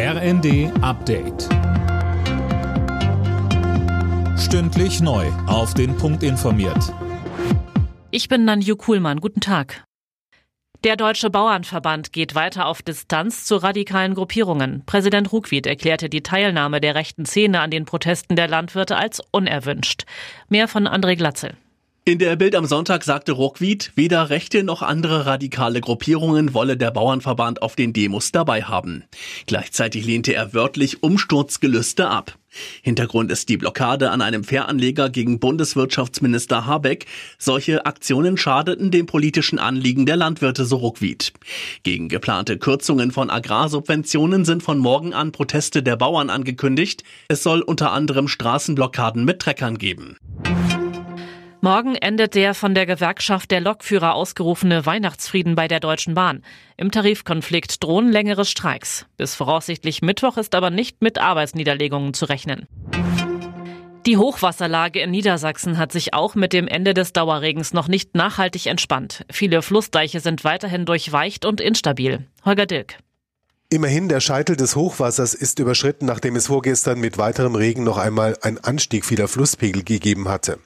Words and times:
RND 0.00 0.70
Update. 0.80 1.48
Stündlich 4.38 5.00
neu. 5.00 5.26
Auf 5.48 5.74
den 5.74 5.96
Punkt 5.96 6.22
informiert. 6.22 6.94
Ich 8.12 8.28
bin 8.28 8.44
Nanju 8.44 8.76
Kuhlmann. 8.76 9.18
Guten 9.18 9.40
Tag. 9.40 9.82
Der 10.84 10.94
Deutsche 10.94 11.30
Bauernverband 11.30 12.12
geht 12.12 12.36
weiter 12.36 12.66
auf 12.66 12.80
Distanz 12.80 13.44
zu 13.44 13.56
radikalen 13.56 14.14
Gruppierungen. 14.14 14.84
Präsident 14.86 15.32
Ruckwied 15.32 15.66
erklärte 15.66 16.08
die 16.08 16.22
Teilnahme 16.22 16.80
der 16.80 16.94
rechten 16.94 17.26
Szene 17.26 17.58
an 17.58 17.72
den 17.72 17.84
Protesten 17.84 18.36
der 18.36 18.46
Landwirte 18.46 18.96
als 18.96 19.20
unerwünscht. 19.32 20.04
Mehr 20.48 20.68
von 20.68 20.86
André 20.86 21.16
Glatzel. 21.16 21.56
In 22.08 22.18
der 22.18 22.36
Bild 22.36 22.54
am 22.54 22.64
Sonntag 22.64 23.04
sagte 23.04 23.32
Ruckwied, 23.32 23.92
weder 23.94 24.30
rechte 24.30 24.64
noch 24.64 24.80
andere 24.80 25.26
radikale 25.26 25.82
Gruppierungen 25.82 26.54
wolle 26.54 26.78
der 26.78 26.90
Bauernverband 26.90 27.60
auf 27.60 27.76
den 27.76 27.92
Demos 27.92 28.32
dabei 28.32 28.62
haben. 28.62 29.04
Gleichzeitig 29.44 30.06
lehnte 30.06 30.32
er 30.32 30.54
wörtlich 30.54 31.02
Umsturzgelüste 31.02 32.08
ab. 32.08 32.38
Hintergrund 32.80 33.30
ist 33.30 33.50
die 33.50 33.58
Blockade 33.58 34.10
an 34.10 34.22
einem 34.22 34.42
Fähranleger 34.42 35.10
gegen 35.10 35.38
Bundeswirtschaftsminister 35.38 36.64
Habeck. 36.64 37.04
Solche 37.36 37.84
Aktionen 37.84 38.38
schadeten 38.38 38.90
dem 38.90 39.04
politischen 39.04 39.58
Anliegen 39.58 40.06
der 40.06 40.16
Landwirte, 40.16 40.64
so 40.64 40.76
Ruckwied. 40.76 41.34
Gegen 41.82 42.08
geplante 42.08 42.56
Kürzungen 42.56 43.12
von 43.12 43.28
Agrarsubventionen 43.28 44.46
sind 44.46 44.62
von 44.62 44.78
morgen 44.78 45.12
an 45.12 45.30
Proteste 45.30 45.82
der 45.82 45.96
Bauern 45.96 46.30
angekündigt. 46.30 47.04
Es 47.28 47.42
soll 47.42 47.60
unter 47.60 47.92
anderem 47.92 48.28
Straßenblockaden 48.28 49.26
mit 49.26 49.40
Treckern 49.40 49.76
geben. 49.76 50.16
Morgen 51.60 51.96
endet 51.96 52.36
der 52.36 52.54
von 52.54 52.72
der 52.74 52.86
Gewerkschaft 52.86 53.50
der 53.50 53.60
Lokführer 53.60 54.14
ausgerufene 54.14 54.86
Weihnachtsfrieden 54.86 55.56
bei 55.56 55.66
der 55.66 55.80
Deutschen 55.80 56.14
Bahn. 56.14 56.44
Im 56.76 56.92
Tarifkonflikt 56.92 57.82
drohen 57.82 58.12
längere 58.12 58.44
Streiks. 58.44 59.06
Bis 59.16 59.34
voraussichtlich 59.34 60.00
Mittwoch 60.00 60.36
ist 60.36 60.54
aber 60.54 60.70
nicht 60.70 61.02
mit 61.02 61.18
Arbeitsniederlegungen 61.18 62.14
zu 62.14 62.26
rechnen. 62.26 62.68
Die 64.06 64.16
Hochwasserlage 64.16 65.00
in 65.00 65.10
Niedersachsen 65.10 65.78
hat 65.78 65.90
sich 65.90 66.14
auch 66.14 66.36
mit 66.36 66.52
dem 66.52 66.68
Ende 66.68 66.94
des 66.94 67.12
Dauerregens 67.12 67.74
noch 67.74 67.88
nicht 67.88 68.14
nachhaltig 68.14 68.66
entspannt. 68.66 69.26
Viele 69.30 69.60
Flussdeiche 69.60 70.20
sind 70.20 70.44
weiterhin 70.44 70.86
durchweicht 70.86 71.44
und 71.44 71.60
instabil. 71.60 72.24
Holger 72.44 72.66
Dilk. 72.66 72.98
Immerhin, 73.68 74.08
der 74.08 74.20
Scheitel 74.20 74.56
des 74.56 74.76
Hochwassers 74.76 75.34
ist 75.34 75.58
überschritten, 75.58 76.06
nachdem 76.06 76.36
es 76.36 76.46
vorgestern 76.46 77.00
mit 77.00 77.18
weiterem 77.18 77.56
Regen 77.56 77.82
noch 77.82 77.98
einmal 77.98 78.38
einen 78.40 78.58
Anstieg 78.58 79.04
vieler 79.04 79.28
Flusspegel 79.28 79.82
gegeben 79.82 80.28
hatte. 80.28 80.58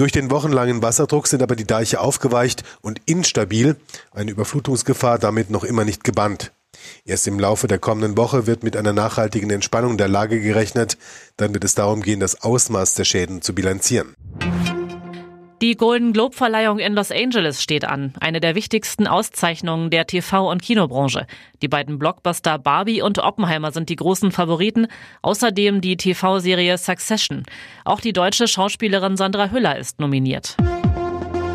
Durch 0.00 0.12
den 0.12 0.30
wochenlangen 0.30 0.80
Wasserdruck 0.80 1.26
sind 1.26 1.42
aber 1.42 1.56
die 1.56 1.66
Deiche 1.66 2.00
aufgeweicht 2.00 2.64
und 2.80 3.02
instabil, 3.04 3.76
eine 4.12 4.30
Überflutungsgefahr 4.30 5.18
damit 5.18 5.50
noch 5.50 5.62
immer 5.62 5.84
nicht 5.84 6.04
gebannt. 6.04 6.52
Erst 7.04 7.26
im 7.26 7.38
Laufe 7.38 7.68
der 7.68 7.78
kommenden 7.78 8.16
Woche 8.16 8.46
wird 8.46 8.62
mit 8.62 8.78
einer 8.78 8.94
nachhaltigen 8.94 9.50
Entspannung 9.50 9.98
der 9.98 10.08
Lage 10.08 10.40
gerechnet, 10.40 10.96
dann 11.36 11.52
wird 11.52 11.64
es 11.64 11.74
darum 11.74 12.00
gehen, 12.00 12.18
das 12.18 12.40
Ausmaß 12.40 12.94
der 12.94 13.04
Schäden 13.04 13.42
zu 13.42 13.54
bilanzieren. 13.54 14.14
Die 15.62 15.76
Golden 15.76 16.14
Globe 16.14 16.34
Verleihung 16.34 16.78
in 16.78 16.94
Los 16.94 17.10
Angeles 17.10 17.62
steht 17.62 17.84
an, 17.84 18.14
eine 18.18 18.40
der 18.40 18.54
wichtigsten 18.54 19.06
Auszeichnungen 19.06 19.90
der 19.90 20.06
TV- 20.06 20.50
und 20.50 20.62
Kinobranche. 20.62 21.26
Die 21.60 21.68
beiden 21.68 21.98
Blockbuster 21.98 22.58
Barbie 22.58 23.02
und 23.02 23.18
Oppenheimer 23.18 23.70
sind 23.70 23.90
die 23.90 23.96
großen 23.96 24.32
Favoriten, 24.32 24.86
außerdem 25.20 25.82
die 25.82 25.98
TV-Serie 25.98 26.78
Succession. 26.78 27.42
Auch 27.84 28.00
die 28.00 28.14
deutsche 28.14 28.48
Schauspielerin 28.48 29.18
Sandra 29.18 29.50
Hüller 29.50 29.76
ist 29.76 30.00
nominiert. 30.00 30.56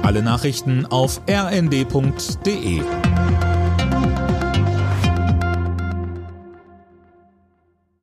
Alle 0.04 0.22
Nachrichten 0.22 0.86
auf 0.86 1.20
rnd.de 1.28 2.82